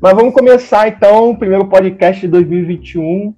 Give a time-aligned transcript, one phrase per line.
[0.00, 3.34] Mas vamos começar então primeiro podcast de 2021.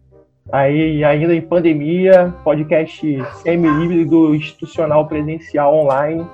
[0.53, 3.01] Aí, ainda em pandemia, podcast
[3.43, 6.27] semi-híbrido institucional presencial online.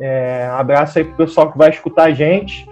[0.00, 2.66] É, abraço aí pro pessoal que vai escutar a gente.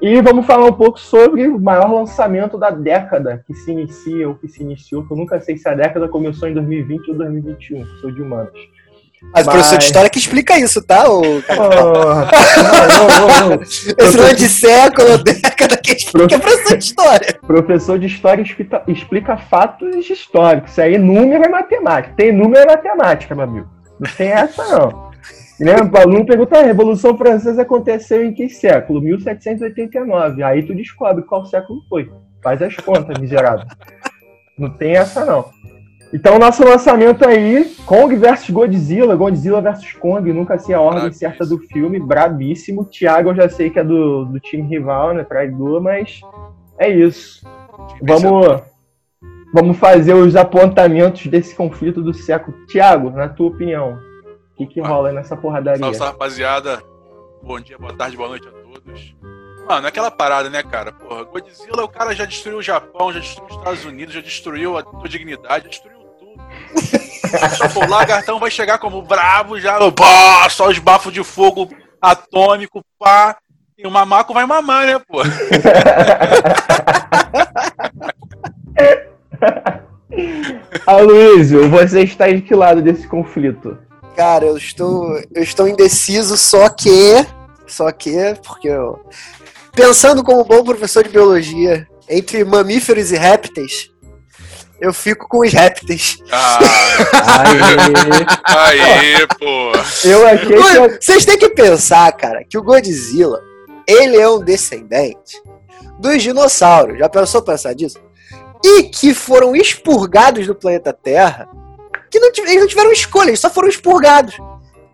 [0.00, 4.34] E vamos falar um pouco sobre o maior lançamento da década que se inicia ou
[4.34, 7.84] que se iniciou, que eu nunca sei se a década começou em 2020 ou 2021,
[8.00, 8.58] sou de humanos.
[9.22, 9.54] Mas, Mas...
[9.54, 11.08] professor de história que explica isso, tá?
[11.10, 11.20] O...
[11.20, 11.22] Oh,
[12.92, 17.38] não, não, não, Esse de século, década, que explica é professor de história.
[17.46, 20.72] Professor de história explica, explica fatos históricos.
[20.72, 22.14] Isso aí, número é matemática.
[22.16, 23.68] Tem número é matemática, meu amigo.
[23.98, 25.06] Não tem essa, não.
[25.58, 26.00] Lembra?
[26.00, 29.00] O aluno pergunta: a Revolução Francesa aconteceu em que século?
[29.00, 30.42] 1789.
[30.42, 32.10] Aí tu descobre qual século foi.
[32.42, 33.66] Faz as contas, miserável.
[34.58, 35.46] Não tem essa, não.
[36.12, 41.44] Então, nosso lançamento aí, Kong vs Godzilla, Godzilla vs Kong, nunca sei a ordem certa
[41.44, 42.84] do filme, brabíssimo.
[42.84, 46.20] Thiago, eu já sei que é do, do time rival, né, traidor, mas
[46.78, 47.44] é isso.
[48.00, 48.62] Vamos,
[49.52, 52.56] vamos fazer os apontamentos desse conflito do século.
[52.66, 53.98] Thiago, na tua opinião,
[54.52, 55.92] o que, que rola nessa porradaria?
[55.92, 56.82] Salve, rapaziada.
[57.42, 59.16] Bom dia, boa tarde, boa noite a todos.
[59.68, 60.92] Mano, é aquela parada, né, cara?
[60.92, 64.78] Porra, Godzilla, o cara já destruiu o Japão, já destruiu os Estados Unidos, já destruiu
[64.78, 65.95] a tua dignidade, já destruiu
[67.56, 71.68] Só o lagartão vai chegar como bravo, já, pá, só os bafos de fogo
[72.00, 73.36] atômico, pá.
[73.78, 75.20] E o mamaco vai mamar, né, pô?
[80.86, 83.76] Aloysio, você está de que lado desse conflito?
[84.16, 87.26] Cara, eu estou, eu estou indeciso, só que.
[87.66, 88.98] Só que, porque eu.
[89.72, 93.90] Pensando como bom professor de biologia, entre mamíferos e répteis,
[94.80, 96.18] eu fico com os répteis.
[96.30, 96.58] Ah,
[98.44, 99.72] aí, aí, pô.
[100.06, 101.04] Eu achei que.
[101.04, 103.40] Vocês têm que pensar, cara, que o Godzilla,
[103.86, 105.40] ele é um descendente
[105.98, 106.98] dos dinossauros.
[106.98, 107.98] Já pensou pensar disso?
[108.64, 111.48] E que foram expurgados do planeta Terra
[112.10, 114.36] que não, eles não tiveram escolha, eles só foram expurgados.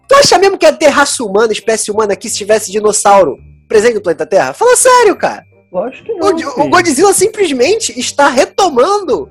[0.08, 3.38] Tu acha mesmo que ia ter raça humana, espécie humana aqui se tivesse dinossauro
[3.68, 4.52] presente no planeta Terra?
[4.52, 5.44] Fala sério, cara.
[5.72, 6.28] Lógico que não.
[6.28, 9.30] O, o Godzilla simplesmente está retomando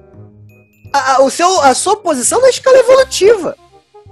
[0.93, 3.55] a, a, o seu, a sua posição na escala evolutiva.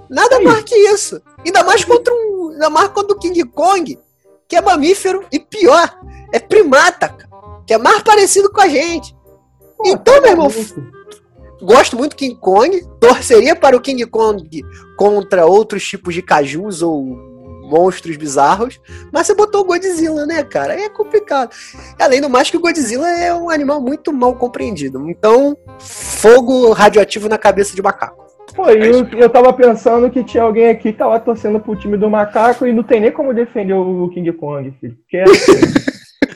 [0.08, 1.20] Nada mais que isso.
[1.44, 2.50] Ainda mais contra um.
[2.52, 3.98] Ainda mais contra o King Kong,
[4.48, 5.98] que é mamífero e pior,
[6.32, 7.16] é primata,
[7.66, 9.14] que é mais parecido com a gente.
[9.78, 10.48] Pô, então, meu irmão,
[11.62, 14.62] gosto muito do King Kong, torceria para o King Kong
[14.98, 17.29] contra outros tipos de cajus ou
[17.70, 18.80] monstros bizarros,
[19.12, 20.72] mas você botou o Godzilla, né, cara?
[20.72, 21.50] Aí é complicado.
[21.98, 25.08] Além do mais que o Godzilla é um animal muito mal compreendido.
[25.08, 28.20] Então, fogo radioativo na cabeça de macaco.
[28.54, 32.10] Pô, eu, eu tava pensando que tinha alguém aqui que tava torcendo pro time do
[32.10, 34.96] macaco e não tem nem como defender o King Kong, filho.
[35.14, 35.52] É assim,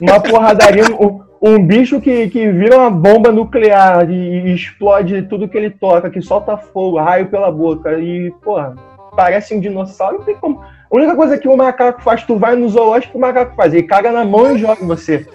[0.01, 0.85] uma porradaria.
[0.95, 5.71] Um, um bicho que, que vira uma bomba nuclear e, e explode tudo que ele
[5.71, 8.75] toca, que solta fogo, raio pela boca e, porra,
[9.17, 10.63] parece um dinossauro, não tem como.
[10.95, 13.83] A única coisa que o macaco faz, tu vai no zoológico, o macaco faz, ele
[13.83, 15.27] caga na mão e joga em você.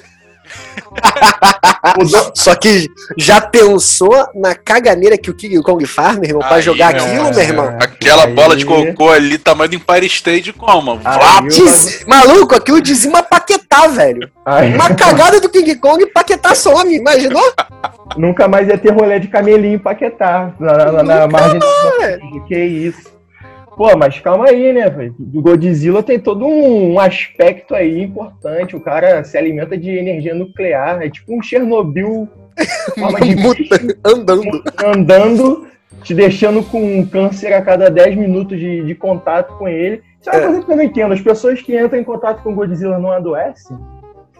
[2.33, 2.87] Só que
[3.17, 7.41] já pensou na caganeira que o King Kong faz, meu irmão, pra jogar aquilo, meu
[7.41, 7.77] irmão?
[7.77, 8.33] Aquela aí...
[8.33, 10.97] bola de cocô ali, tamanho do Empire State, como?
[11.49, 12.05] Diz...
[12.07, 14.31] Maluco, aquilo dizima Paquetá, velho.
[14.45, 14.73] Aí...
[14.73, 17.53] Uma cagada do King Kong e Paquetá some, imaginou?
[18.15, 22.45] Nunca mais ia ter rolê de camelinho em Paquetá, na, na, na margem do...
[22.47, 23.18] Que isso.
[23.79, 25.15] Pô, mas calma aí, né, velho?
[25.33, 28.75] O Godzilla tem todo um aspecto aí importante.
[28.75, 31.01] O cara se alimenta de energia nuclear.
[31.01, 32.27] É tipo um Chernobyl
[32.59, 34.63] de andando.
[34.83, 35.67] Andando,
[36.03, 40.03] te deixando com câncer a cada 10 minutos de, de contato com ele.
[40.19, 40.45] Isso é uma é.
[40.47, 41.13] coisa que eu não entendo.
[41.13, 43.77] As pessoas que entram em contato com o Godzilla não adoecem?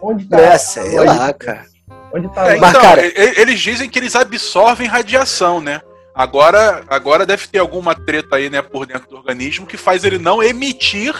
[0.02, 0.38] Onde tá?
[0.38, 1.64] É, sei lá, cara.
[2.12, 2.52] Onde tá?
[2.52, 3.00] É, então, cara...
[3.40, 5.80] eles dizem que eles absorvem radiação, né?
[6.14, 10.18] Agora, agora deve ter alguma treta aí, né, por dentro do organismo que faz ele
[10.18, 11.14] não emitir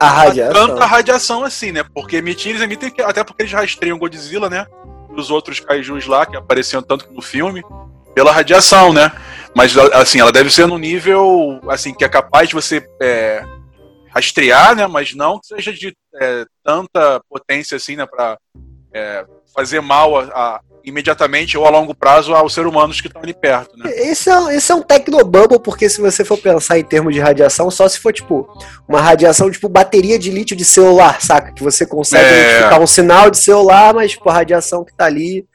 [0.00, 0.66] a radiação.
[0.66, 1.84] tanta radiação assim, né?
[1.94, 4.66] Porque emitir, eles emitem, até porque eles rastreiam Godzilla, né?
[5.10, 7.62] E os outros kaijus lá, que apareciam tanto no filme,
[8.14, 9.12] pela radiação, né?
[9.54, 13.44] Mas, assim, ela deve ser no nível, assim, que é capaz de você é,
[14.10, 14.86] rastrear, né?
[14.86, 18.06] Mas não que seja de é, tanta potência, assim, né?
[18.06, 18.38] Pra
[18.92, 19.24] é,
[19.54, 23.34] fazer mal a, a, imediatamente ou a longo prazo aos seres humanos que estão ali
[23.34, 23.90] perto, né?
[23.94, 27.70] Esse é, esse é um tecnobubble, porque se você for pensar em termos de radiação,
[27.70, 28.48] só se for, tipo,
[28.88, 31.52] uma radiação, tipo, bateria de lítio de celular, saca?
[31.52, 32.40] Que você consegue é...
[32.40, 35.46] identificar um sinal de celular, mas, tipo, a radiação que tá ali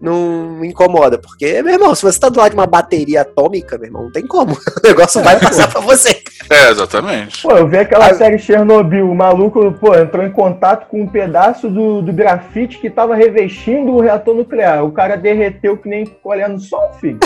[0.00, 1.18] não me incomoda.
[1.18, 4.12] Porque, meu irmão, se você tá do lado de uma bateria atômica, meu irmão, não
[4.12, 4.56] tem como.
[4.84, 6.22] O negócio vai passar pra você.
[6.50, 7.42] É, exatamente.
[7.42, 8.14] Pô, eu vi aquela Ah.
[8.14, 12.88] série Chernobyl, o maluco, pô, entrou em contato com um pedaço do, do grafite que
[12.90, 14.84] tava revestindo o reator nuclear.
[14.84, 17.18] O cara derreteu que nem olhando sol, filho.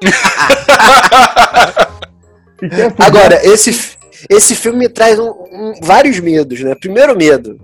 [2.98, 3.96] Agora, esse,
[4.28, 6.74] esse filme me traz um- um- vários medos, né?
[6.78, 7.58] Primeiro medo.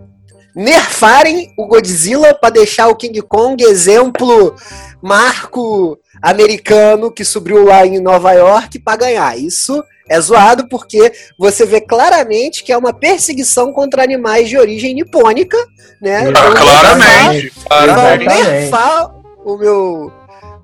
[0.57, 4.57] Nerfarem o Godzilla pra deixar o King Kong exemplo
[5.03, 9.39] marco americano que subiu lá em Nova York pra ganhar.
[9.39, 14.95] Isso é zoado porque você vê claramente que é uma perseguição contra animais de origem
[14.95, 15.59] nipônica,
[16.01, 16.25] né?
[16.25, 17.53] Ah, Então, claramente.
[17.55, 18.35] Vão claramente.
[18.35, 19.15] Nerfar
[19.45, 20.13] o meu,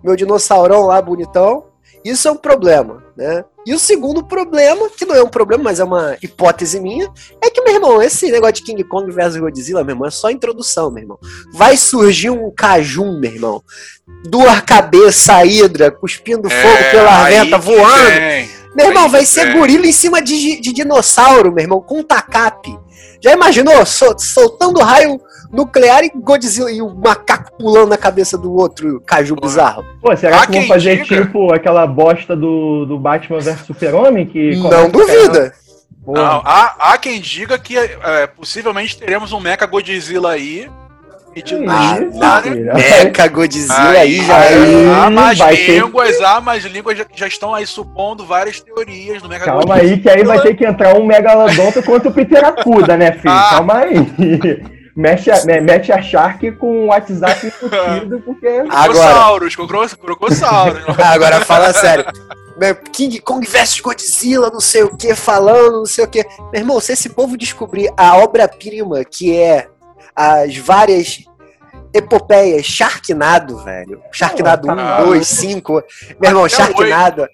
[0.03, 1.65] meu dinossaurão lá bonitão.
[2.05, 3.45] Isso é um problema, né?
[3.65, 7.09] E o segundo problema, que não é um problema, mas é uma hipótese minha,
[7.41, 10.31] é que, meu irmão, esse negócio de King Kong versus Godzilla, meu irmão, é só
[10.31, 11.19] introdução, meu irmão.
[11.53, 13.63] Vai surgir um cajum, meu irmão.
[14.25, 18.11] Duas cabeças, hidra, cuspindo fogo É, pela aí venta, voando.
[18.11, 18.62] vem.
[18.75, 22.77] Meu irmão, vai ser gorila em cima de, de dinossauro, meu irmão, com tacape.
[23.21, 23.85] Já imaginou?
[23.87, 25.21] Sol- soltando raio
[25.53, 29.85] nuclear e Godzilla e o macaco pulando na cabeça do outro caju bizarro.
[30.01, 34.27] Pô, será que vão quem fazer diga- tipo aquela bosta do, do Batman vs Super-Homem?
[34.27, 35.53] que Não duvida.
[36.07, 40.69] Não, há, há quem diga que é, possivelmente teremos um Mecha Godzilla aí.
[41.65, 41.97] Na
[42.37, 42.43] Ah.
[43.05, 44.95] Meca Godzilla aí, já aí- é.
[44.95, 49.23] há mais vai ter- línguas, há mais línguas já, já estão aí supondo várias teorias
[49.23, 52.97] do Mecha Calma aí, que aí vai ter que entrar um megalodonta contra o Piteracuda,
[52.97, 53.33] né, filho?
[53.35, 53.49] Ah.
[53.51, 53.97] Calma aí.
[54.95, 58.47] Mete a, me- mete a Shark com o WhatsApp embutido, porque.
[58.47, 60.83] Agora, Crocossauros, crocos- crocossauros.
[61.03, 62.05] agora fala sério.
[62.93, 66.23] King Kong versus Godzilla, não sei o que, falando, não sei o que.
[66.53, 69.67] Meu irmão, se esse povo descobrir a obra-prima que é
[70.15, 71.25] as várias
[71.95, 74.01] epopeias Sharknado, velho.
[74.13, 75.73] Sharknado Pô, 1, tá 2, 5.
[76.21, 77.29] Meu irmão, Até Sharknado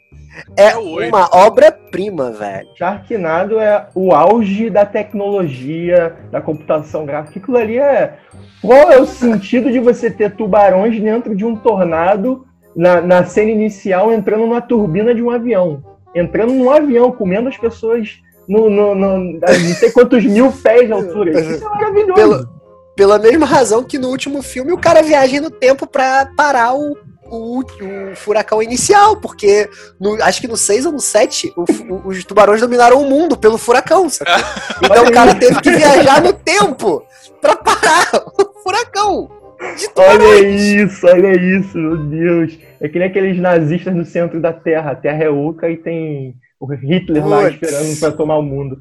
[0.57, 1.09] é Até oito.
[1.15, 2.69] uma obra-prima, velho.
[2.77, 7.39] Sharknado é o auge da tecnologia, da computação gráfica.
[7.39, 8.15] Aquilo ali é.
[8.61, 12.45] Qual é o sentido de você ter tubarões dentro de um tornado
[12.75, 15.83] na, na cena inicial entrando numa turbina de um avião?
[16.15, 18.17] Entrando num avião, comendo as pessoas
[18.49, 21.39] no, no, no- não sei quantos mil pés de altura.
[21.41, 22.15] Isso é maravilhoso.
[22.15, 22.58] Pelo-
[22.99, 26.97] Pela mesma razão que no último filme o cara viaja no tempo pra parar o,
[27.31, 31.85] o, o furacão inicial, porque no- acho que no 6 ou no 7 o fu-
[31.95, 34.09] o- os tubarões dominaram o mundo pelo furacão.
[34.11, 34.35] sacou?
[34.85, 37.03] Então o cara teve que viajar no tempo
[37.41, 39.31] pra parar o furacão.
[39.77, 42.59] De Olha isso, olha isso, meu Deus.
[42.81, 44.91] É que nem aqueles nazistas no centro da Terra.
[44.93, 47.55] A Terra é oca e tem o Hitler lá Putz.
[47.55, 48.77] esperando pra tomar o mundo.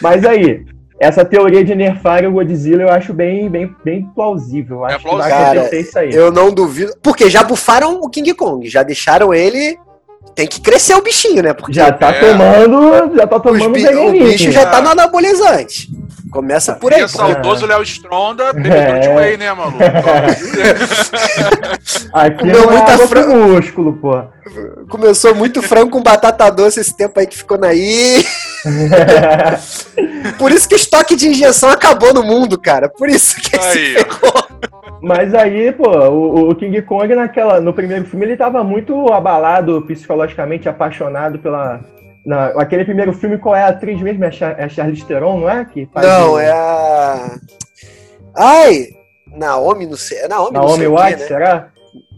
[0.00, 0.64] Mas aí,
[0.98, 4.78] essa teoria de nerfar o Godzilla eu acho bem, bem, bem plausível.
[4.78, 5.60] Eu É Acho que vai plausível.
[5.62, 6.10] acontecer isso aí.
[6.12, 6.92] Eu não duvido.
[7.02, 9.78] Porque já bufaram o King Kong, já deixaram ele.
[10.34, 11.54] Tem que crescer o bichinho, né?
[11.54, 12.20] Porque Já tá É.
[12.20, 15.88] tomando, já tá os tomando bi- o bicho já tá no anabolizante.
[16.30, 17.00] Começa por aí.
[17.00, 18.98] E é saudoso Léo Stronda, bebedor É.
[19.00, 19.78] de whey, né, maluco?
[22.12, 24.22] Aqui Comeu não é muita água fran- músculo, pô.
[24.88, 28.24] Começou muito frango com batata doce esse tempo aí que ficou na I.
[30.38, 32.88] Por isso que o estoque de injeção acabou no mundo, cara.
[32.88, 34.46] Por isso que Aí, ferrou.
[35.02, 39.82] Mas aí, pô, o, o King Kong naquela, no primeiro filme ele tava muito abalado
[39.82, 41.80] psicologicamente, apaixonado pela.
[42.26, 44.24] Na, aquele primeiro filme, qual é a atriz mesmo?
[44.24, 45.64] É a, Char, é a Charlize Theron, não é?
[45.64, 47.38] Que faz Não, o- é a.
[48.34, 48.88] Ai!
[49.28, 50.18] Naomi, não sei.
[50.18, 51.18] É Naomi, não Naomi sei o quê, né?
[51.18, 51.68] será?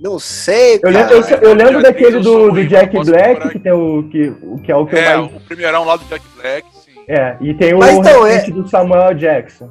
[0.00, 0.94] Não sei, Eu cara.
[0.99, 4.28] lembro, eu, eu lembro daquele eu do, do Jack não Black, que, tem o, que,
[4.42, 5.37] o que é o que eu É, mais.
[5.37, 6.92] o primeirão lá do Jack Black, sim.
[7.09, 9.71] É, e tem o Mas então, recente do Samuel Jackson.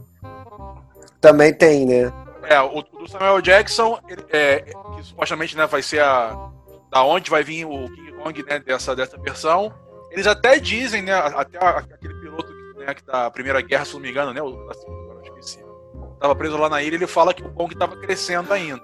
[1.19, 2.11] Também tem, né?
[2.49, 4.59] É, o do Samuel Jackson, ele, é,
[4.95, 6.37] que supostamente né, vai ser a.
[6.91, 9.73] Da onde vai vir o King Kong né, dessa, dessa versão.
[10.11, 11.13] Eles até dizem, né?
[11.13, 14.41] Até aquele piloto né, que da Primeira Guerra, se não me engano, né?
[14.41, 15.59] O, Segunda, agora eu esqueci.
[16.19, 18.81] Tava preso lá na ilha, ele fala que o Kong tava crescendo ainda.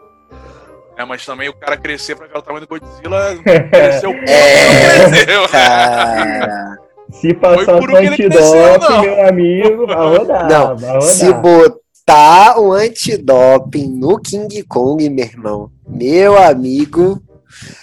[0.96, 3.36] É, mas também o cara crescer pra ver o tamanho do Godzilla,
[3.72, 5.10] cresceu o Kong, É.
[5.10, 5.50] cresceu.
[5.50, 6.77] Cara.
[7.12, 10.50] Se passar o um antidoping, meu amigo, vai rodar.
[10.50, 11.01] Não, vai rodar.
[11.01, 17.22] Se botar o antidoping no King Kong, meu irmão, meu amigo.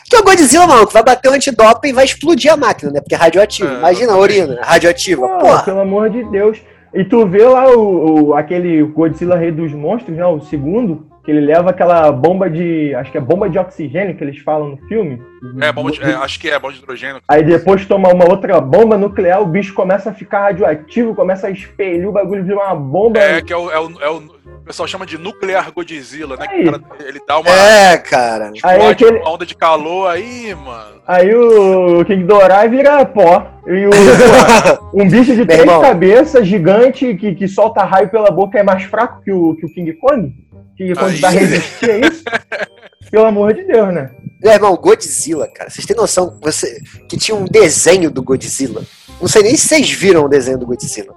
[0.08, 3.00] Que é o Godzilla, maluco, vai bater o antidoping e vai explodir a máquina, né?
[3.00, 3.68] Porque é radioativo.
[3.72, 5.26] É, Imagina a urina, radioativa.
[5.26, 5.62] Pô, Porra.
[5.62, 6.58] pelo amor de Deus.
[6.92, 10.24] E tu vê lá o, o- aquele Godzilla Rei dos Monstros, né?
[10.26, 11.06] O segundo.
[11.22, 12.94] Que ele leva aquela bomba de.
[12.94, 15.22] Acho que é bomba de oxigênio que eles falam no filme.
[15.60, 17.20] É, bomba de, é, acho que é bomba de hidrogênio.
[17.28, 21.50] Aí depois toma uma outra bomba nuclear, o bicho começa a ficar radioativo, começa a
[21.50, 23.18] expelir o bagulho de uma bomba.
[23.18, 26.46] É, que é o, é o, é o, o pessoal chama de nuclear Godzilla, né?
[26.46, 26.68] Que Aí.
[26.68, 28.52] o cara, ele dá uma, É, cara.
[28.62, 31.00] Aí aquele- uma onda de calor aí, mano.
[31.06, 33.46] Aí o King Dorai vira pó.
[33.66, 33.90] E o,
[34.94, 39.22] um bicho de três cabeças, gigante, que, que solta raio pela boca, é mais fraco
[39.22, 40.32] que o, que o King Kong?
[40.94, 41.20] Kong Aí.
[41.20, 42.24] vai resistir a isso?
[43.10, 44.10] Pelo amor de Deus, né?
[44.42, 45.68] Meu irmão, Godzilla, cara.
[45.68, 48.82] Vocês têm noção que, você, que tinha um desenho do Godzilla?
[49.20, 51.14] Não sei nem se vocês viram o desenho do Godzilla.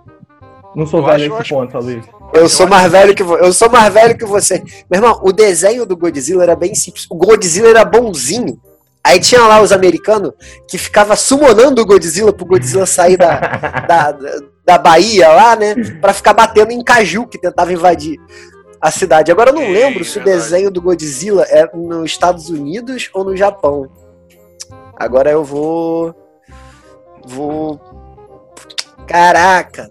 [0.76, 2.04] Não sou Eu velho nesse ponto, Luiz.
[2.34, 4.62] Eu sou mais velho que eu sou mais velho que você.
[4.90, 7.06] Meu irmão, o desenho do Godzilla era bem simples.
[7.10, 8.60] O Godzilla era bonzinho.
[9.04, 10.32] Aí tinha lá os americanos
[10.68, 15.76] que ficava summonando o Godzilla pro Godzilla sair da, da, da, da Bahia lá, né?
[16.02, 18.18] Pra ficar batendo em Caju, que tentava invadir
[18.84, 19.32] a cidade.
[19.32, 20.38] Agora eu não Sim, lembro se o verdade.
[20.44, 23.90] desenho do Godzilla é nos Estados Unidos ou no Japão.
[24.98, 26.14] Agora eu vou.
[27.26, 27.80] Vou.
[29.08, 29.90] Caraca!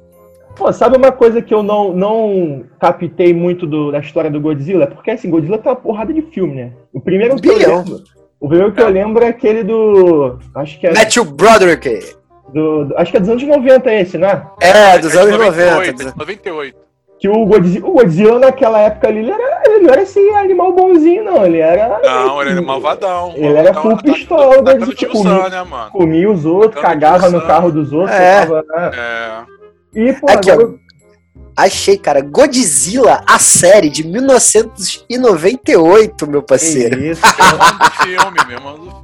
[0.56, 4.86] Pô, sabe uma coisa que eu não, não captei muito do- da história do Godzilla?
[4.86, 6.72] Porque assim, Godzilla tem uma porrada de filme, né?
[6.92, 7.78] O primeiro Um que eu bilhão.
[7.78, 8.00] lembro,
[8.38, 10.38] o primeiro que eu lembro é aquele do.
[10.54, 10.92] Acho que é.
[10.94, 12.14] Matthew Broderick.
[12.52, 14.46] Do, do- acho que é dos anos 90 esse, né?
[14.60, 16.02] É, dos de anos 98, 90.
[16.02, 16.78] é de 98.
[17.22, 20.72] Que o Godzilla, o Godzilla naquela época ali, ele, era, ele não era esse animal
[20.72, 21.46] bonzinho, não.
[21.46, 22.00] Ele era.
[22.02, 23.32] Não, ele era malvadão.
[23.36, 24.94] Ele era malvadão, full atacando- pistola, Godzilla.
[24.94, 25.90] tio Sam, né, mano?
[25.92, 28.16] Comia os outros, Atacando cagava no carro dos outros.
[28.18, 28.40] É.
[28.42, 28.90] ficava, né?
[28.92, 29.44] É.
[30.00, 30.54] E, pô, Aqui, ó.
[30.54, 30.74] agora,
[31.54, 32.22] Achei, cara.
[32.22, 36.98] Godzilla, a série de 1998, meu parceiro.
[36.98, 39.01] que isso, Mesmo do filme, mesmo do filme.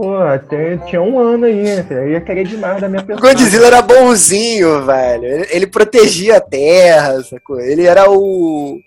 [0.00, 1.86] Pô, até tinha um ano aí, né?
[1.90, 3.32] Eu ia querer demais da minha O pessoa.
[3.32, 5.24] Godzilla era bonzinho, velho.
[5.24, 7.60] Ele, ele protegia a Terra, sacou?
[7.60, 8.78] Ele era o.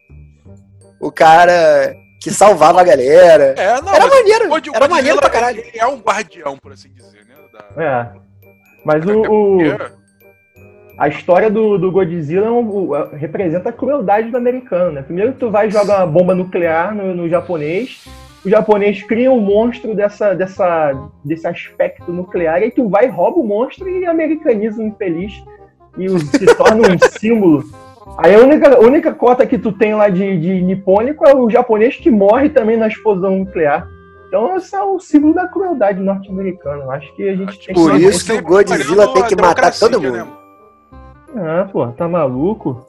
[1.01, 3.55] O cara que salvava a galera.
[3.57, 5.59] É, não, Era maneiro, God- era Godzilla, maneiro pra caralho.
[5.59, 7.35] Ele é um guardião, por assim dizer, né?
[7.75, 7.83] Da...
[7.83, 8.21] É.
[8.85, 9.93] Mas o, o- porque-
[10.97, 15.01] a história do, do Godzilla é um- o- é- representa a crueldade do americano, né?
[15.01, 18.05] Primeiro que tu vai jogar uma bomba nuclear no, no japonês,
[18.43, 23.39] o japonês cria um monstro dessa, dessa, desse aspecto nuclear, e aí tu vai, rouba
[23.39, 25.33] o monstro e americaniza o infeliz
[25.97, 27.63] e se torna um símbolo.
[28.17, 31.95] Aí a única, única cota que tu tem lá de, de nipônico é o japonês
[31.95, 33.87] que morre também na explosão nuclear.
[34.27, 36.85] Então esse é o símbolo da crueldade norte-americana.
[36.93, 40.01] Acho que a gente tem Por que isso que o Godzilla tem que matar todo
[40.01, 40.13] mundo.
[40.13, 40.27] Né?
[41.35, 42.85] Ah, pô, tá maluco?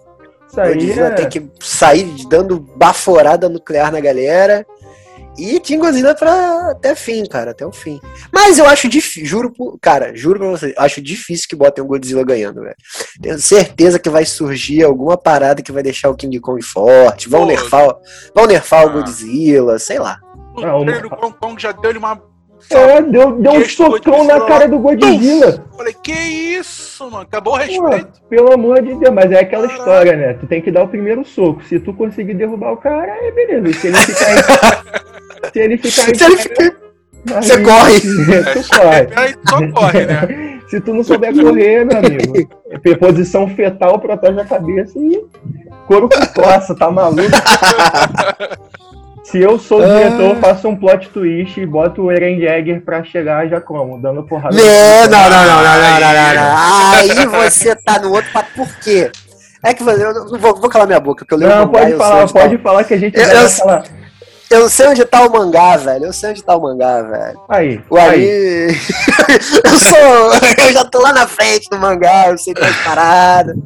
[0.49, 1.11] Isso O aí Godzilla é...
[1.11, 4.64] tem que sair dando baforada nuclear na galera.
[5.38, 7.98] E King Godzilla pra até fim, cara, até o fim.
[8.30, 11.86] Mas eu acho difícil, juro, por- cara, juro pra você, acho difícil que botem o
[11.86, 12.76] Godzilla ganhando, velho.
[13.20, 17.28] Tenho certeza que vai surgir alguma parada que vai deixar o King Kong forte.
[17.30, 17.94] Vão Pô, nerfar,
[18.34, 18.92] vão nerfar o ah.
[18.92, 20.18] Godzilla, sei lá.
[20.54, 22.20] O trailer do Kong Kong já deu ele uma.
[22.70, 25.64] É, deu, deu um socão na cara do Godzilla.
[25.76, 27.22] Falei, que isso, mano?
[27.24, 28.22] Acabou o Pô, respeito.
[28.30, 29.78] pelo amor de Deus, mas é aquela Caralho.
[29.80, 30.34] história, né?
[30.34, 31.64] Tu tem que dar o primeiro soco.
[31.64, 33.72] Se tu conseguir derrubar o cara, é beleza.
[33.80, 35.01] Se ele ficar em...
[35.52, 36.14] Se ele ficar.
[36.14, 36.82] Se ele ficar.
[37.35, 38.00] Aí, você corre.
[38.00, 38.97] Tu corre.
[38.97, 40.61] É, aí só corre, né?
[40.73, 42.49] Se tu não souber correr, meu amigo,
[42.99, 45.23] posição fetal protege a cabeça e
[45.87, 47.21] couro com coça, tá maluco?
[49.23, 49.87] Se eu sou o ah.
[49.87, 50.40] diretor, ah.
[50.40, 54.00] faço um plot twist e boto o Eren Jagger pra chegar já como?
[54.00, 54.59] Dando porrada.
[54.59, 58.49] É, não, não, não, não, não, não, não, não, Aí você tá no outro papo,
[58.56, 59.11] por quê?
[59.62, 61.56] É que eu não vou, vou calar minha boca, porque eu lembro.
[61.56, 63.85] Não, pode falar, pode falar que a gente eu, vai eu, falar.
[64.52, 66.06] Eu sei onde tá o mangá, velho.
[66.06, 67.40] Eu sei onde tá o mangá, velho.
[67.49, 68.09] Aí, O aí.
[68.11, 68.66] aí.
[69.64, 70.66] eu sou.
[70.66, 73.56] Eu já tô lá na frente do mangá, eu sei das paradas.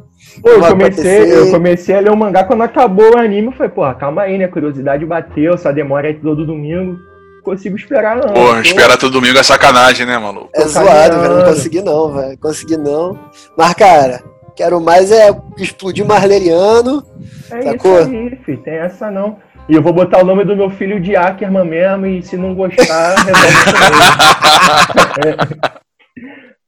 [0.41, 3.47] Pô, eu comecei, eu comecei a ler o mangá quando acabou o anime.
[3.47, 4.45] Eu falei, porra, calma aí, né?
[4.45, 6.93] A curiosidade bateu, essa demora é todo domingo.
[7.37, 8.33] Não consigo esperar, não.
[8.33, 10.49] Pô, Tô- esperar todo domingo é sacanagem, né, maluco?
[10.53, 11.37] É zoado, velho.
[11.37, 12.37] Não consegui não, velho.
[12.37, 13.19] Consegui não.
[13.57, 14.21] Mas, cara,
[14.55, 17.03] quero mais é explodir Marleriano.
[17.49, 17.99] É Sacou?
[18.01, 18.61] isso aí, filho.
[18.63, 19.37] Tem essa não.
[19.69, 22.55] E eu vou botar o nome do meu filho de Ackerman mesmo, e se não
[22.55, 25.33] gostar, resolve também.
[25.33, 25.77] É.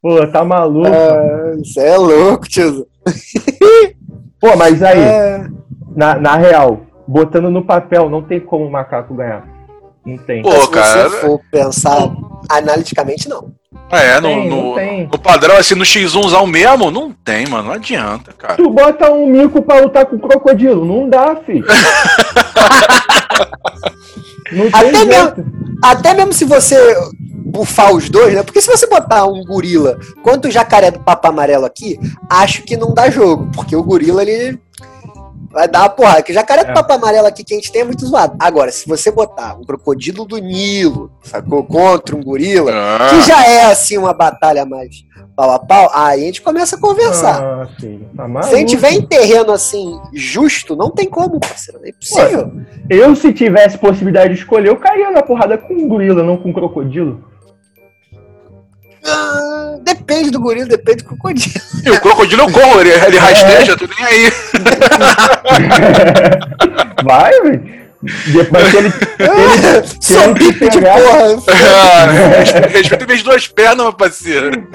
[0.01, 0.87] Pô, tá maluco.
[0.87, 2.87] Ah, Isso é louco, tio.
[4.39, 5.45] Pô, mas aí, É,
[5.95, 9.43] na, na real, botando no papel, não tem como o macaco ganhar.
[10.05, 10.41] Não tem.
[10.41, 11.09] Pô, se cara.
[11.09, 12.09] você for pensar
[12.49, 13.51] analiticamente, não.
[13.91, 15.09] É, no, Tem, não no, tem.
[15.11, 17.69] no padrão, assim, no X1zão mesmo, não tem, mano.
[17.69, 18.55] Não adianta, cara.
[18.55, 21.65] Tu bota um mico pra lutar com o crocodilo, não dá, filho.
[24.73, 25.45] Até jeito.
[25.81, 26.77] Até mesmo se você
[27.49, 28.43] bufar os dois, né?
[28.43, 31.99] Porque se você botar um gorila quanto o jacaré do papo amarelo aqui,
[32.29, 33.49] acho que não dá jogo.
[33.53, 34.59] Porque o gorila, ele.
[35.51, 36.21] Vai dar uma porrada.
[36.21, 38.35] Que o jacaré do papo amarelo aqui que a gente tem é muito zoado.
[38.39, 41.63] Agora, se você botar um crocodilo do Nilo, sacou?
[41.63, 43.09] Contra um gorila, Ah.
[43.09, 46.79] que já é assim uma batalha mais pau a pau, aí a gente começa a
[46.79, 47.41] conversar.
[47.41, 47.67] Ah,
[48.15, 51.79] tá Se a gente tiver em terreno assim, justo, não tem como, parceiro.
[51.83, 52.51] É impossível.
[52.89, 56.49] Eu, se tivesse possibilidade de escolher, eu cairia na porrada com um gorila, não com
[56.49, 57.23] um crocodilo.
[59.05, 59.58] Ah,
[60.09, 61.53] depende do gorila, depende do crocodilo.
[61.85, 64.31] E o crocodilo eu corro, ele, ele rasteja, tu nem aí.
[67.03, 67.79] Vai, velho.
[68.31, 71.43] Depois que ele, ele Sou bípede, pegar- porra.
[71.51, 72.05] Ah,
[72.69, 74.51] respeita- minhas duas pernas, meu parceiro.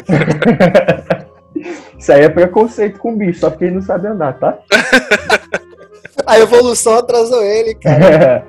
[1.98, 4.58] Isso aí é preconceito com bicho, só porque ele não sabe andar, tá?
[6.26, 8.44] A evolução atrasou ele, cara.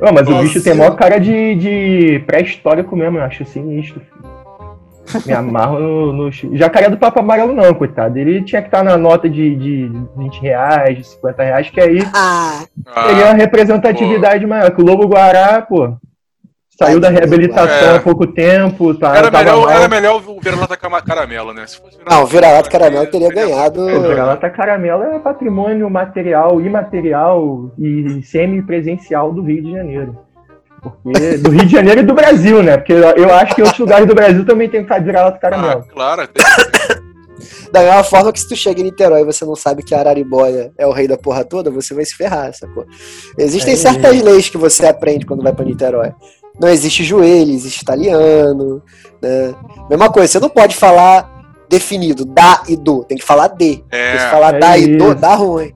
[0.00, 0.42] Não, mas o Nossa.
[0.42, 4.00] bicho tem maior cara de, de pré-histórico mesmo, eu acho sinistro.
[5.26, 6.30] Me amarro no, no.
[6.56, 8.18] Jacaré do Papo Amarelo, não, coitado.
[8.18, 11.98] Ele tinha que estar na nota de, de 20 reais, de 50 reais, que aí
[12.14, 12.62] Ah,
[13.06, 14.70] teria uma Ah, representatividade maior.
[14.70, 15.94] Que o Lobo Guará, pô,
[16.70, 17.96] saiu da reabilitação Guará.
[17.96, 19.70] há pouco tempo, tá, era, tava melhor, mal.
[19.70, 21.66] era melhor o vira-lata caramelo, né?
[21.66, 23.80] Se fosse não, o vira-lata caramelo teria seria- ganhado.
[23.80, 30.16] O Vira-Lata Caramelo é patrimônio material, imaterial e semi-presencial do Rio de Janeiro.
[30.82, 32.76] Porque, do Rio de Janeiro e do Brasil, né?
[32.76, 35.84] Porque eu acho que em outros lugares do Brasil também tem Vira-Lata Ah, Caramelo.
[35.92, 36.26] claro.
[36.28, 36.44] tem-
[37.72, 40.72] Da mesma forma que se tu chega em Niterói e você não sabe que Araribóia
[40.76, 42.84] é o rei da porra toda, você vai se ferrar, sacou?
[43.38, 43.76] Existem É.
[43.76, 46.12] certas leis que você aprende quando vai pra Niterói.
[46.60, 48.82] Não existe joelho, existe italiano,
[49.22, 49.54] né?
[49.88, 51.30] Mesma coisa, você não pode falar
[51.68, 53.82] definido, da e do, tem que falar de.
[53.90, 55.14] É, Se falar é da e do, isso.
[55.14, 55.72] dá ruim.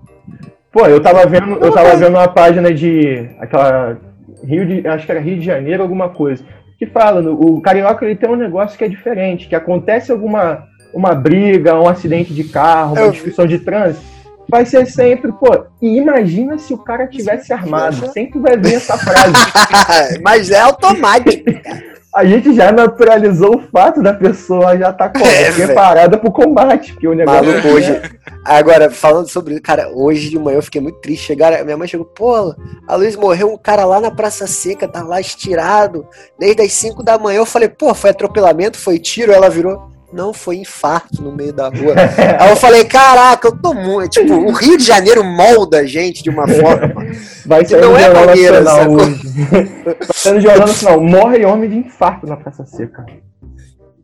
[0.72, 3.96] Pô, eu tava vendo, eu tava vendo uma página de aquela
[4.44, 6.44] Rio de, acho que era Rio de Janeiro, alguma coisa,
[6.78, 10.64] que fala, no- o carioca ele tem um negócio que é diferente, que acontece alguma
[10.92, 14.04] uma briga, um acidente de carro, uma discussão de trânsito,
[14.48, 18.96] vai ser sempre, pô, e imagina se o cara tivesse armado, sempre vai vir essa
[18.96, 19.32] frase.
[20.22, 21.44] Mas é automático.
[22.14, 26.92] A gente já naturalizou o fato da pessoa já estar tá É, preparada pro combate,
[26.92, 28.00] porque o negócio Maluco, hoje.
[28.44, 29.58] Agora, falando sobre.
[29.60, 31.26] Cara, hoje de manhã eu fiquei muito triste.
[31.26, 32.54] Chegaram, minha mãe chegou, pô,
[32.86, 36.06] a Luiz morreu um cara lá na Praça Seca, tá lá estirado,
[36.38, 37.38] desde as 5 da manhã.
[37.38, 39.32] Eu falei, pô, foi atropelamento, foi tiro?
[39.32, 39.93] Ela virou.
[40.12, 41.94] Não, foi infarto no meio da rua.
[42.38, 44.10] Aí eu falei, caraca, eu tô muito.
[44.10, 46.94] Tipo, o Rio de Janeiro molda a gente de uma forma.
[47.44, 48.96] vai que sair não é Nacional sacou?
[48.96, 53.04] vai sair no Jornal Nacional, morre homem de infarto na Praça Seca.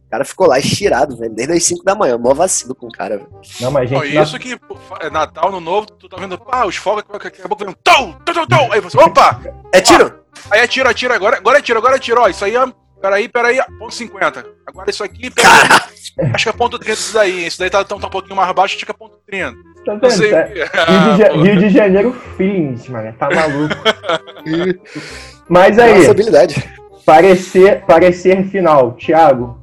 [0.06, 2.18] O cara ficou lá estirado, velho, desde as 5 da manhã.
[2.18, 3.30] Mó vacilo com o cara, velho.
[3.60, 6.36] Não, mas Não, gente, e isso que pô, é Natal, no novo, tu tá vendo,
[6.36, 8.72] pá, os fogos, daqui a pouco vem um tou, tou, tou.
[8.72, 9.40] Aí você, opa!
[9.72, 10.20] É tiro?
[10.50, 12.72] Aí é tiro, atira, agora, agora é tiro, agora é tiro, ó, isso aí é,
[13.00, 14.44] peraí, peraí, ponto 50.
[14.66, 17.96] Agora isso aqui, peraí, acho que é ponto 30 isso daí, isso daí tá, tá,
[17.96, 19.52] tá um pouquinho mais baixo, acho que é ponto 30.
[19.52, 20.10] tá vendo?
[20.10, 20.44] sei Tá-.
[20.44, 21.40] Rio, de Ah, pô.
[21.42, 23.74] Rio de Janeiro feelings, mano, tá maluco.
[25.48, 26.70] Mas aí, Nossa habilidade.
[27.04, 29.58] parecer, parecer final, Thiago,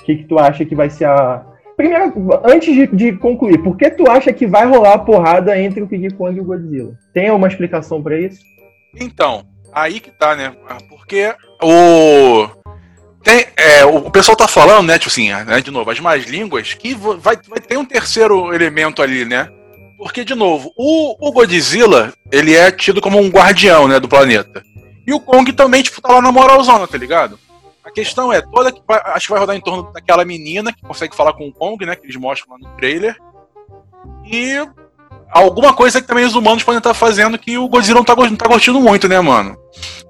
[0.00, 1.44] o que, que tu acha que vai ser a.
[1.76, 2.12] Primeiro,
[2.44, 5.88] antes de, de concluir, por que tu acha que vai rolar a porrada entre o
[5.88, 6.92] King Kong e o Godzilla?
[7.14, 8.42] Tem alguma explicação pra isso?
[9.00, 10.54] Então, aí que tá, né?
[10.90, 12.48] Porque o.
[13.22, 16.72] Tem, é, o pessoal tá falando, né, tipo assim, né, de novo, as más línguas,
[16.74, 19.50] que vai, vai ter um terceiro elemento ali, né?
[19.98, 24.62] Porque, de novo, o, o Godzilla, ele é tido como um guardião, né, do planeta.
[25.06, 27.38] E o Kong também, tipo, tá lá na moralzona, tá ligado?
[27.84, 30.80] A questão é, toda que vai- acho que vai rodar em torno daquela menina que
[30.80, 33.16] consegue falar com o Kong, né, que eles mostram lá no trailer.
[34.24, 34.56] E
[35.30, 38.36] alguma coisa que também os humanos podem estar fazendo que o Godzilla não tá, não
[38.36, 39.56] tá curtindo muito, né, mano?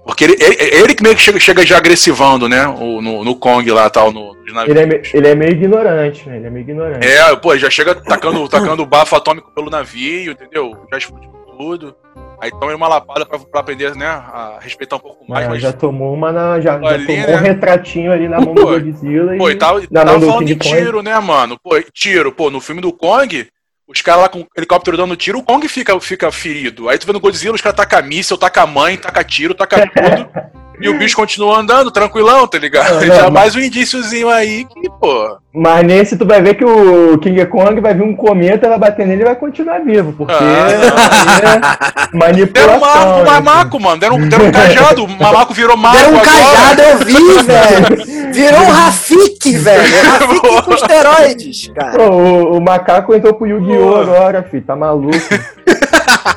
[0.04, 2.66] Porque ele, ele, ele que meio que chega, chega já agressivando, né?
[2.66, 4.38] O, no, no Kong lá tal, no.
[4.66, 6.38] Ele é, ele é meio ignorante, né?
[6.38, 7.06] Ele é meio ignorante.
[7.06, 10.76] É, pô, já chega tacando, tacando bafo atômico pelo navio, entendeu?
[10.90, 11.94] Já explodiu tudo.
[12.40, 14.06] Aí toma uma lapada pra, pra aprender, né?
[14.06, 15.44] A respeitar um pouco mais.
[15.44, 16.58] Mas mas, já tomou uma na.
[16.60, 17.36] Já, já Ali, tomou né?
[17.36, 19.52] um retratinho ali na mão Pô, do Godzilla pô, e.
[19.52, 20.76] e tava, na tava mão do falando King Kong.
[20.76, 21.58] tiro, né, mano?
[21.62, 23.46] Pô, tiro, pô, no filme do Kong,
[23.90, 26.88] os caras lá com o helicóptero dando tiro, o Kong fica, fica ferido.
[26.88, 30.30] Aí tu vê no Godzilla, os caras tacam míssel, tacam mãe, tacam tiro, tacam tudo.
[30.80, 32.94] e o bicho continua andando, tranquilão, tá ligado?
[32.94, 35.36] Não, não, Já mas- mais um indíciozinho aí que, pô.
[35.52, 39.04] Mas nesse tu vai ver que o King Kong vai vir um cometa, vai bater
[39.06, 40.12] nele e vai continuar vivo.
[40.12, 42.80] Porque Ah, é manipulação.
[42.80, 43.30] Deram um né?
[43.30, 43.98] mamaco, mano.
[43.98, 45.04] Deram, deram um cajado.
[45.04, 46.30] O mamaco virou mago Deram um agora.
[46.30, 48.32] cajado, eu vi, velho.
[48.32, 49.82] Virou um Rafik, velho.
[50.06, 51.96] Rafik com esteroides, cara.
[51.98, 53.96] Pô, o, o macaco entrou pro Yu-Gi-Oh!
[53.96, 54.62] Agora, filho.
[54.62, 55.16] Tá maluco.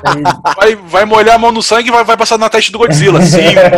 [0.05, 0.23] Aí,
[0.55, 3.21] Vai, vai molhar a mão no sangue e vai, vai passar na testa do Godzilla.
[3.23, 3.71] Simba.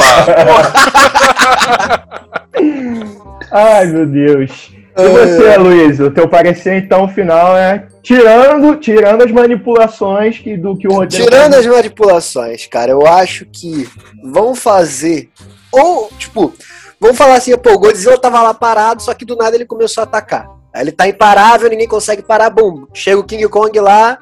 [3.52, 4.72] Ai, meu Deus.
[4.98, 10.78] E você, Luiz, o teu parecer então final é tirando, tirando as manipulações que, do
[10.78, 11.24] que o Rodrigo.
[11.24, 13.90] Tirando as manipulações, cara, eu acho que
[14.24, 15.30] vão fazer.
[15.70, 16.54] Ou, tipo,
[17.00, 20.02] vamos falar assim, pô, o Godzilla tava lá parado, só que do nada ele começou
[20.02, 20.48] a atacar.
[20.74, 22.86] Aí ele tá imparável, ninguém consegue parar, bum.
[22.94, 24.18] Chega o King Kong lá,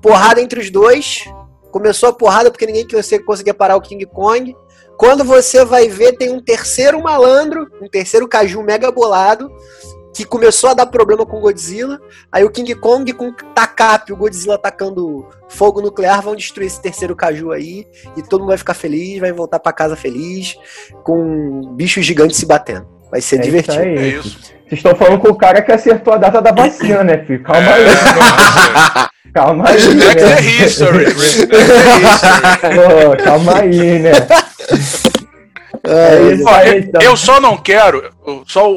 [0.00, 1.24] porrada entre os dois.
[1.70, 2.86] Começou a porrada porque ninguém
[3.24, 4.54] conseguia parar o King Kong.
[4.96, 9.50] Quando você vai ver, tem um terceiro malandro, um terceiro caju mega bolado,
[10.12, 11.98] que começou a dar problema com o Godzilla.
[12.30, 17.16] Aí o King Kong com Takap, o Godzilla atacando fogo nuclear, vão destruir esse terceiro
[17.16, 17.86] caju aí.
[18.16, 20.56] E todo mundo vai ficar feliz, vai voltar para casa feliz,
[21.02, 22.99] com bichos gigantes se batendo.
[23.10, 23.72] Vai ser É divertido.
[23.74, 23.98] isso aí.
[23.98, 24.38] É isso.
[24.40, 27.42] Vocês estão falando com o cara que acertou a data da vacina, né, filho?
[27.42, 29.10] Calma aí, Nossa.
[29.34, 30.40] calma aí, Respect the né?
[30.40, 31.04] history.
[31.06, 32.74] Respect the history.
[33.16, 34.12] Pô, calma aí, né?
[35.82, 37.02] É isso aí, eu, então.
[37.02, 38.68] eu só não quero, eu só,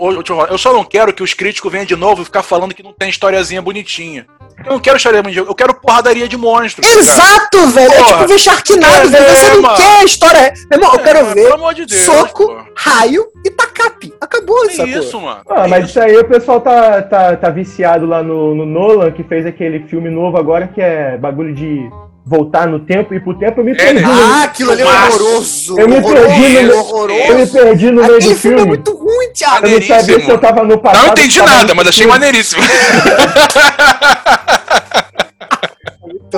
[0.49, 2.93] eu só não quero que os críticos venham de novo e ficar falando que não
[2.93, 4.25] tem historiazinha bonitinha.
[4.65, 6.87] Eu não quero história bonitinha, eu quero porradaria de monstros.
[6.87, 6.99] cara.
[6.99, 7.91] Exato, velho!
[7.91, 8.13] É Porra.
[8.13, 9.35] tipo ver Sharknado, É, velho.
[9.37, 9.75] Você não mano.
[9.75, 10.53] quer a história.
[10.71, 12.01] Meu irmão, eu É, quero ver Pelo amor de Deus.
[12.03, 12.57] soco, pô.
[12.75, 14.13] raio e tacape.
[14.21, 15.41] Acabou Que essa isso, mano.
[15.49, 15.99] Ah, mas isso.
[15.99, 20.09] aí o pessoal tá, tá, tá viciado lá no, no Nolan, que fez aquele filme
[20.09, 21.89] novo agora, que é bagulho de
[22.25, 23.59] voltar no tempo e ir pro tempo.
[23.59, 23.95] Eu me perdi.
[24.01, 24.07] né?
[24.07, 25.77] no- Ah, aquilo ali é horroroso.
[25.77, 27.19] Eu me horroroso, perdi no- horroroso.
[27.19, 28.65] eu me perdi no meio do filme é filme.
[28.65, 29.67] muito ruim, Thiago.
[29.67, 31.03] Eu não sabia se eu tava no passado.
[31.05, 32.61] Não entendi eu nada, mas achei maneiríssimo.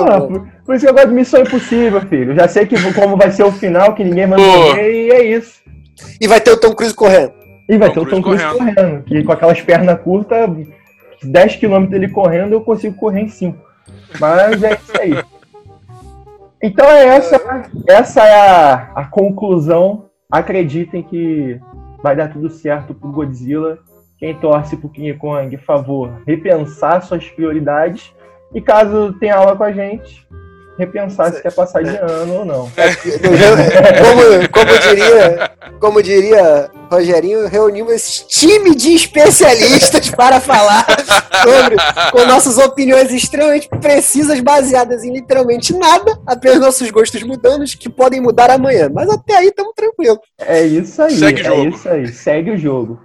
[0.02, 0.26] Muito Ah, bom.
[0.28, 2.34] por, por isso que eu gosto de Missão Impossível, filho.
[2.34, 5.62] Já sei que, como vai ser o final, que ninguém vai morrer, e é isso.
[6.20, 7.32] E vai ter o Tom Cruise correndo.
[7.68, 9.02] E vai Tom ter o Tom Cruise Cruise correndo.
[9.04, 10.48] que com aquelas pernas curtas,
[11.22, 13.56] 10 km ele correndo, eu consigo correr em 5.
[14.20, 15.14] Mas é isso aí.
[16.62, 17.40] Então é essa,
[17.88, 20.06] essa é a, a conclusão.
[20.30, 21.60] Acreditem que
[22.02, 23.78] vai dar tudo certo pro Godzilla.
[24.18, 28.12] Quem torce pro King Kong, por favor, repensar suas prioridades.
[28.54, 30.26] E caso tenha aula com a gente,
[30.78, 32.70] repensar se quer passar de ano ou não.
[34.02, 40.86] Como, como diria, como diria Rogerinho, reunimos esse time de especialistas para falar
[41.42, 41.76] sobre,
[42.12, 48.20] com nossas opiniões extremamente precisas, baseadas em literalmente nada, apenas nossos gostos mudando, que podem
[48.20, 48.90] mudar amanhã.
[48.92, 50.18] Mas até aí estamos tranquilos.
[50.38, 51.16] É isso aí.
[51.16, 51.68] Segue o é jogo.
[51.68, 52.08] isso aí.
[52.08, 53.00] Segue o jogo.